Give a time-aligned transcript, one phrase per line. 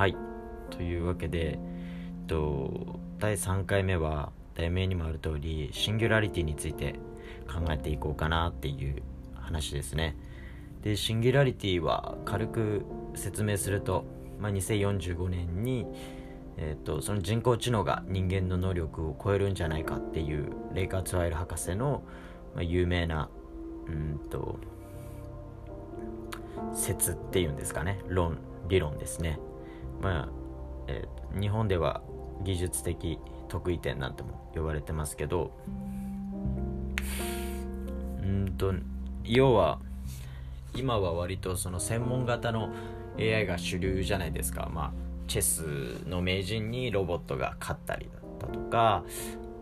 [0.00, 0.16] はい。
[0.70, 1.54] というわけで、え
[2.24, 6.94] っと、第3回目は題名にもある通りシンギュラリティについて
[7.46, 9.02] 考えていこうかなっていう
[9.34, 10.16] 話ですね。
[10.80, 14.06] でシンギュラリティは軽く説明すると、
[14.40, 15.84] まあ、2045年に、
[16.56, 22.04] えーと、その人工知能が人間の能力を超えるんじゃないかっていうレイカー・ツワイル博士の、
[22.54, 23.28] まあ、有名な
[23.86, 24.58] うんと
[26.72, 28.00] 説っていうんですかね。
[28.08, 29.38] 論理論ですね。
[30.00, 30.28] まあ、
[30.88, 32.02] えー、日本では
[32.42, 33.18] 技術的
[33.48, 35.52] 得意点なんても呼ばれてますけど
[38.22, 38.72] うんと
[39.24, 39.78] 要は
[40.74, 42.70] 今は割とその専門型の
[43.18, 44.70] AI が主流じゃないですか。
[44.72, 44.92] まあ
[45.26, 49.04] チェスの名人にロボットが勝ったりだったとか、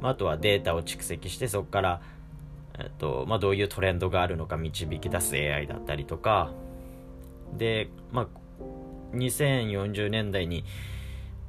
[0.00, 2.02] まあ、とはデータを蓄積してそこから、
[2.80, 6.50] えっとまあ、どういうトレンドがあるのか導き出す AI だったりとか。
[7.56, 8.26] で、まあ、
[9.12, 10.64] 2040年代に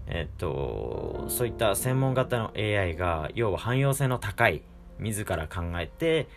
[0.08, 4.62] えっと、そういった専門型の AI が要は汎用性の高い
[5.00, 6.28] 自ら考えて、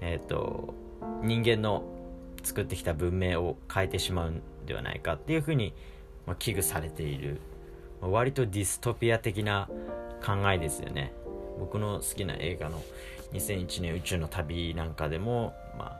[0.00, 0.74] えっと、
[1.22, 1.82] 人間の
[2.42, 5.74] 作ってきた文明を変えてしまうんではないかっていうふうに、
[6.26, 7.40] まあ、危惧されている、
[8.00, 9.68] 割とディストピア的な
[10.24, 11.12] 考えですよね。
[11.58, 12.80] 僕の好きな映画の
[13.32, 15.96] 2001年宇宙の旅なんかでも、まあ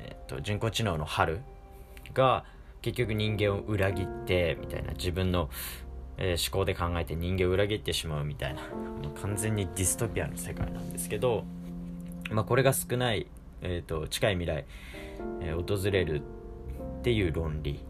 [0.00, 1.40] えっと、人工知能の春
[2.12, 2.44] が
[2.82, 5.48] 結局人間を裏切ってみたいな自分の
[6.18, 8.60] えー、思考で考えて人間を裏切ってしまうみたいな
[9.20, 11.44] 完全にディストピアの世界なんですけど、
[12.30, 13.26] まあ、これが少ない、
[13.60, 14.64] えーと、近い未来、
[15.40, 16.20] えー、訪れる
[17.00, 17.80] っていう論理。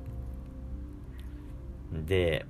[1.92, 2.46] で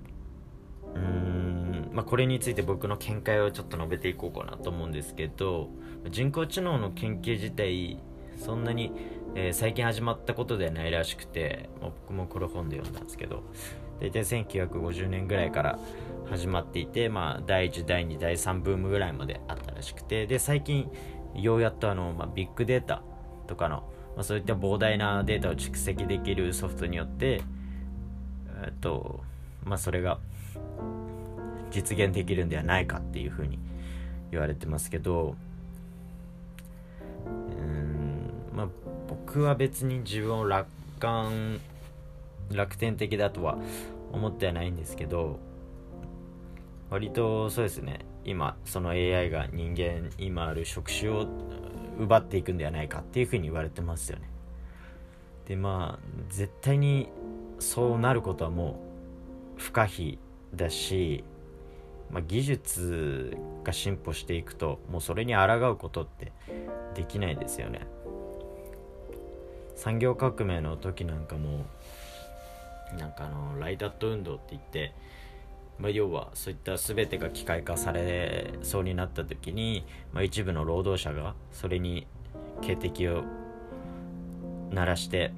[0.95, 5.69] うーん、まあ、これについて僕の見解をちょっと述べていこうかなと思うんですけど
[6.11, 7.99] 人工知能の研究自体
[8.39, 8.93] そんなに、
[9.35, 13.43] えー、最近始まったことではないらしくて、まあ、僕もこれ本で読んだんですけど
[14.01, 15.79] 大体1950年ぐらいから
[16.29, 20.91] 始まっていて、まあ、第1第2第3ブームぐらいまであったらしくてで最近
[21.35, 23.03] ようやっとあの、まあ、ビッグデータ
[23.47, 23.85] とかの、
[24.17, 27.43] まあ、そういった膨大なデータを蓄積できるソフトによって
[28.65, 29.21] えっと
[29.65, 30.19] まあそれが
[31.71, 33.59] 実現できるんではないかっていうふうに
[34.31, 35.37] 言われてますけど
[37.27, 38.69] うんまあ
[39.35, 40.69] 僕は別に自分を楽
[41.01, 41.59] 観
[42.51, 43.57] 楽天的だとは
[44.13, 45.39] 思ってはないんですけど
[46.91, 48.01] 割とそうですね。
[48.27, 51.27] 今その AI が人間今ある職種を
[51.99, 54.29] 奪っていくんではないかっていうふうに言われてますよね。
[55.49, 57.09] でまあ絶対に
[57.59, 58.83] そうなることはも
[59.57, 60.19] う不可避
[60.55, 61.25] だし、
[62.11, 66.33] まあ、技術が進歩していくともうそれに抗うことって
[66.95, 67.87] できないですよね。
[69.77, 71.65] 産業革命の時なんかも
[72.99, 74.93] なんかあのライダット運動って言って、
[75.79, 82.07] まあ、要はそういった全てが機械化されそうになった時に、まあ、一部の労働者がそれに
[82.61, 83.25] 警笛を
[84.71, 85.33] 鳴らして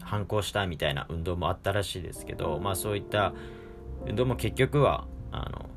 [0.00, 3.34] 反抗したみたいな運動もあったらしいですけど、まあ、そういった
[4.06, 5.68] 運動も結局はあの、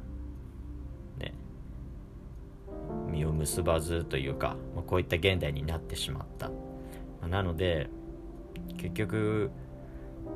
[1.18, 1.34] ね、
[3.12, 6.50] 実を結ばずというか、まあ、こういった現代になってしまった。
[7.28, 7.90] なので
[8.78, 9.52] 結局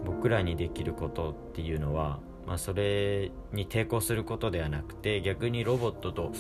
[0.06, 6.32] 僕らにできることっていうのは、まあ、それに抵抗することではなくて逆にロボットと、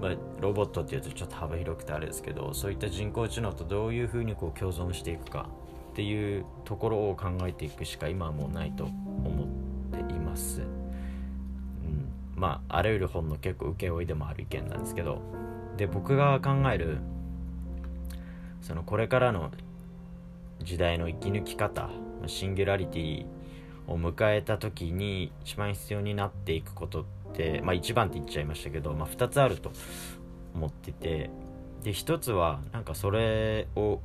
[0.00, 5.48] まあ、ロボットっていうとちょっと幅広くてあれですけどそういった人工知能とどういうふうにこう共存していくか
[5.92, 10.62] っていうところを考えていくしか今はもうないと思っています。
[10.62, 15.20] うん、まああらゆる本の結構請負でもある意見なんですけど
[15.76, 16.98] で僕が考える
[18.62, 19.50] そのこれからの
[20.62, 21.90] 時代の生き抜き方
[22.26, 23.26] シンギュラリティ
[23.88, 29.72] を迎えた時に一番必要になっていくことってまあ一番って言っちゃいましたけど、まあ、2つあると
[30.54, 31.30] 思ってて
[31.82, 34.00] で1つはなんかそれを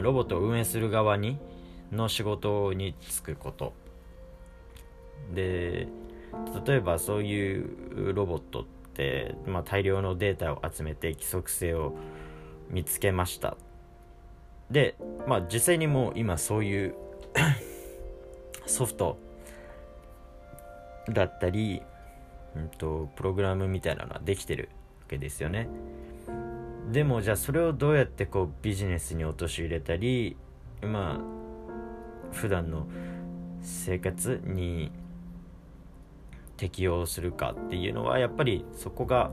[0.00, 1.38] ロボットを運営する側に
[1.90, 3.72] の仕事に就くこと。
[5.34, 5.88] で
[6.66, 8.64] 例えばそういうロボットっ
[8.94, 11.94] て、まあ、大量のデータを集めて規則性を
[12.70, 13.56] 見つけました。
[14.70, 16.94] でまあ実際にもう今そういう
[18.66, 19.18] ソフト
[21.08, 21.82] だったり、
[22.54, 24.68] うんと、プログラムみたいなのはできてる
[25.00, 25.68] わけですよね。
[26.92, 30.36] でもじゃあそれをどうやってこうビジネスに落とし入れたり
[30.82, 32.86] まあ普段の
[33.60, 34.90] 生活に
[36.56, 39.30] 適用するかっていうのはやっぱりそこが、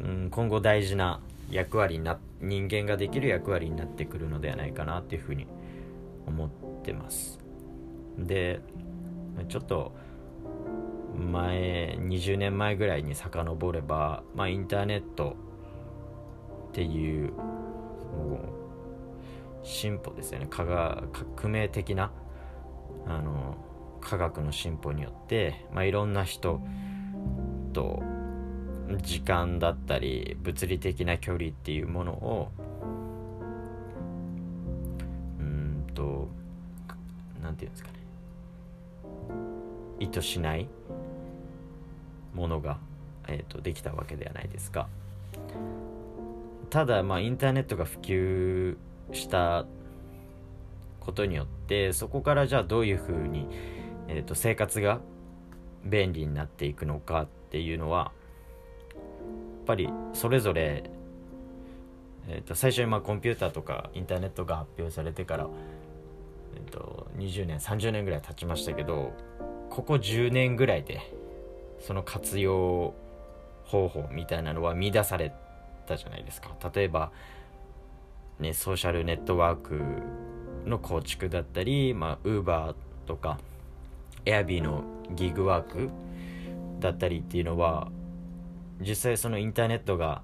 [0.00, 1.20] うん、今後大事な
[1.50, 5.46] 役割にな人間ができる役割になってくるのではないかなっていうふうに
[6.26, 6.50] 思っ
[6.82, 7.38] てます。
[8.18, 8.60] で
[9.48, 9.92] ちょっと
[11.16, 15.36] 前20年前ぐらいに遡れば、まあ、インターネット
[16.68, 17.32] っていう
[19.62, 20.46] 進歩ですよね。
[20.50, 22.10] 科学革命的な
[23.06, 23.56] あの
[24.00, 26.60] 科学の進歩によって、まあ、いろんな人
[27.72, 28.02] と
[29.02, 32.50] 時間だったり物理的な距離っていうものを
[35.40, 36.28] うんと
[37.42, 37.94] 何て言うんですかね。
[40.00, 40.68] 意図しない
[42.34, 42.78] ものが、
[43.28, 44.88] えーと、できたわけではないですか
[46.70, 48.76] ただまあインターネットが普及
[49.12, 49.66] した
[51.00, 53.46] ことによってそこからじゃあどういうふうに、
[54.08, 55.00] えーと、生活が
[55.84, 58.10] 便利になっていくのかっていうのは
[59.64, 60.90] ぱりそれぞれ、
[62.28, 65.48] えーと、最初にまあコンピューターとかインターネットが発表されてから、
[66.56, 69.12] えー、と20年30年ぐらい経ちましたけど
[69.70, 71.00] ここ10年ぐらいで
[71.80, 72.94] その活用
[73.64, 75.32] 方法みたいなのは見出され
[75.86, 76.54] たじゃないですか。
[76.74, 77.10] 例えば
[78.38, 79.80] ねソーシャルネットワーク
[80.68, 82.74] の構築だったりまあ Uber
[83.06, 83.38] とか
[84.24, 84.84] Airb の
[85.14, 85.90] ギグワーク
[86.80, 87.90] だったりっていうのは
[88.80, 90.22] 実際そのインターネットが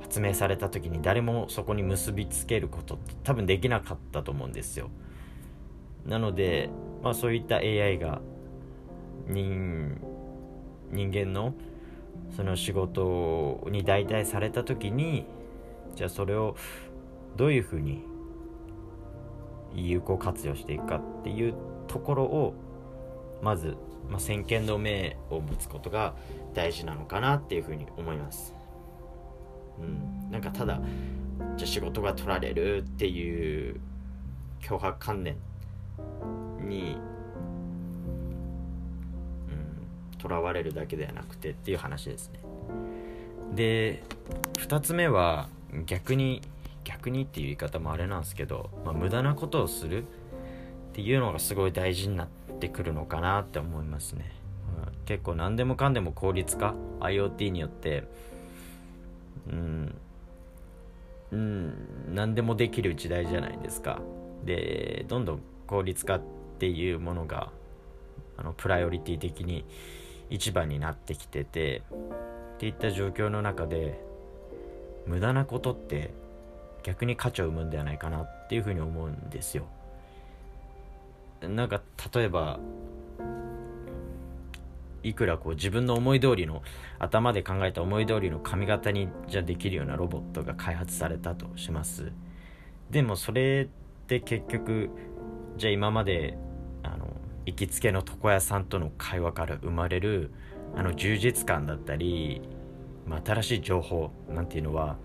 [0.00, 4.90] 発明された時に誰もそこに結びつけることって多分できなかったと思うんですよ。
[6.06, 6.70] なので、
[7.02, 8.20] まあ、そういった AI が
[9.26, 9.98] 人
[10.90, 11.54] 人間の
[12.36, 15.26] その仕事に代替された時に
[15.94, 16.56] じゃあそれを
[17.36, 18.04] どういうふうに
[19.74, 21.54] 有効活用していくかっていう
[21.86, 22.54] ところを
[23.42, 23.76] まず、
[24.08, 26.14] まあ、先見の明を持つことが
[26.54, 28.54] 大事なのかなっていうふうに思います。
[29.78, 30.80] うん、なんかただ
[31.56, 33.80] じゃあ仕事が取られるっていう
[34.60, 35.36] 脅迫観念
[36.60, 36.96] に
[40.18, 42.40] とらわれるだけではなくてっていう話ですね
[43.54, 44.02] で
[44.54, 45.48] 2つ目は
[45.86, 46.42] 逆に
[46.84, 50.06] 逆にっていう言い方もあれなんですけど、まあ、無駄なことをするっ
[50.92, 54.30] ていうのがすごい大事になっててくるのかなって思いますね、
[54.76, 58.04] まあ、結構何でもかんでも効率化？IoT によって。
[59.50, 59.94] うん。
[61.32, 61.74] うん。
[62.14, 64.00] 何でもできる時代じゃないですか。
[64.44, 66.22] でどんどん効率化っ
[66.58, 67.50] ていうものが
[68.36, 69.64] あのプライオリティ的に
[70.30, 71.82] 一番になってきてて。
[72.58, 74.00] っていった状況の中で
[75.06, 76.10] 無駄なことって
[76.82, 79.66] 逆に価値を生むんではないかなっていうふうに思うんですよ。
[81.42, 81.80] なんか
[82.14, 82.58] 例えば
[85.02, 86.62] いくらこう自分の思い通りの
[86.98, 92.12] 頭で考えた思い通りの髪型にじゃできるようなロボットが開発されたとします。
[92.90, 94.90] でもそれって結局
[95.56, 96.36] じゃあ今まで
[96.82, 97.08] あの
[97.46, 100.30] 行きつけの床屋さんとの会話から生まれる
[100.74, 102.42] あの充実感だったり、
[103.06, 104.96] まあ、新しい情報なんていうのは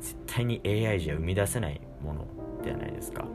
[0.00, 2.26] 絶対に AI じゃ生み出せないもの
[2.62, 3.26] ではないですか。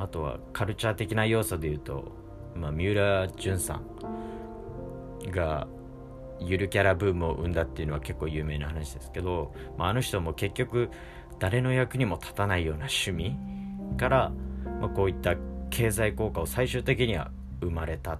[0.00, 2.12] あとはカルチャー的な要素で言うと、
[2.54, 5.66] まあ、三浦淳さんが
[6.40, 10.90] ゆるキャラブームを生んだっていうのは結構有名な話ですけど、まあ、あの人も結局
[11.40, 13.36] 誰の役にも立たないような趣味
[13.96, 14.32] から、
[14.80, 15.34] まあ、こういった
[15.70, 18.18] 経済効果を最終的には生まれたっ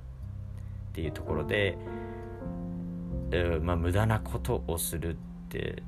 [0.92, 1.78] ていうところで、
[3.30, 5.16] えー、まあ、無駄なことをするっ
[5.49, 5.82] て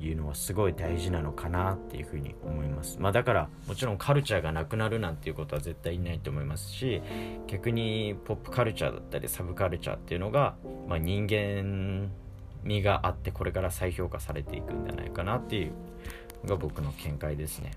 [0.00, 2.98] いうのはすごい大事なのかなっていうふうに思います。
[3.00, 7.02] まあ、だからもちろんカルチャーがなくなるなんていうことは絶対ないと思いますし
[7.46, 10.54] 逆にポップカルチャーだったりサブカルチャーっていうのが、
[10.86, 12.10] まあ、人間
[12.64, 15.72] 味があってこれから再評価されていくんじゃないかなっていう
[16.44, 17.72] のが僕の見解ですね。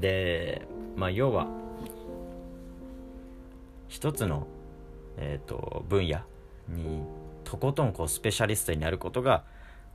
[0.00, 1.48] でまあ要は
[3.88, 4.46] 一つの、
[5.18, 6.20] えーと、分野
[6.68, 7.02] に
[7.44, 9.44] とことんこうスペシャリストになることが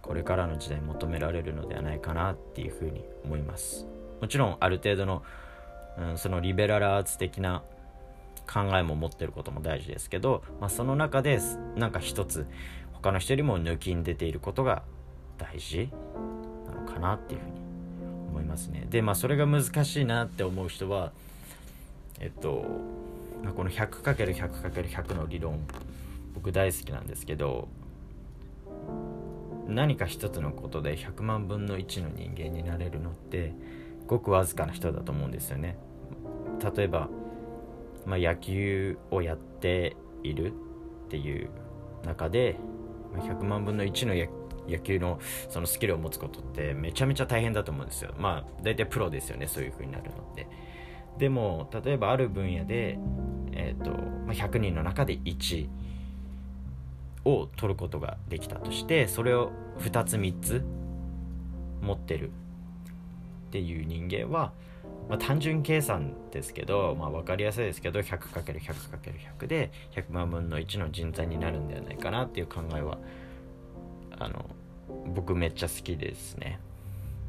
[0.02, 3.86] これからの時代求められるのではないかなっていうふうに思います。
[4.22, 5.24] もちろんある程度の、
[5.98, 7.64] うん、そのリベラルアーツ的な
[8.48, 11.40] 考えも持ってることも大事ですけど、まあ、その中で
[11.76, 12.48] なんか一つ
[12.94, 14.84] 他の人よりも抜きん出ていることが
[15.38, 15.90] 大事
[16.66, 17.52] なのかなっていうふうに
[18.30, 18.88] 思いますね。
[18.90, 21.12] でまあそれが難しいなって思う人は
[22.20, 22.66] えっと、
[23.44, 25.60] まあ、この 100×100×100 の理論
[26.34, 27.68] 僕大好きなんですけど
[29.68, 33.54] 何か一つのことで100万分の1の人間になれるのって
[34.08, 35.78] ごくわずかな人だと思うんですよね。
[36.76, 37.10] 例えば、
[38.06, 40.54] まあ、野球をやっている
[41.06, 41.50] っていう
[42.06, 42.56] 中で
[43.14, 44.16] 100万分の1の
[44.68, 45.20] 野球の
[45.50, 48.14] そのスキルを持つことってめちゃめちゃ大変だと思うんですよ。
[48.18, 50.48] まあ大体プロですよねそういう風になるのって。
[51.18, 53.00] でも例えばある分野で、
[53.52, 55.68] えーとまあ、100人の中で1
[57.28, 60.64] を取ることができたとしてそれを2つ3つ
[61.82, 62.32] 持ってるっ
[63.52, 64.54] ていう人間は、
[65.10, 72.98] まあ、単純計算ですけど、まあ、分かりやすいですけど 100×100×100 で100万分の1の人材になるんではないかなっていう考えは
[74.18, 74.46] あの
[75.14, 76.60] 僕めっちゃ好きですね。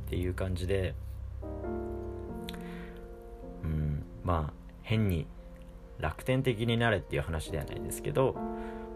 [0.07, 0.95] っていう感じで
[3.65, 4.53] うんまあ
[4.83, 5.27] 変に
[5.99, 8.37] 楽天的になれっていう話ではないですけど、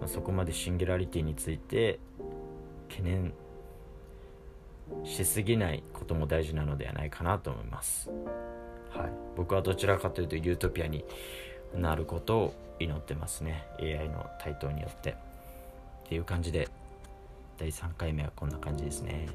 [0.02, 2.00] まあ、そこまでシンギュラリティについて
[2.88, 3.32] 懸念
[5.04, 8.10] しすぎないことも大事なのではないかなと思います。
[8.90, 11.04] はい、僕はどちらかというとユートピアに
[11.72, 13.64] なることを祈ってますね。
[13.78, 15.10] AI の台頭によって。
[15.10, 15.14] っ
[16.08, 16.68] ていう感じで
[17.56, 19.28] 第3回目はこんな感じですね